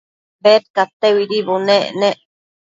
Bedcadteuidi 0.47 1.39
bunec 1.53 2.17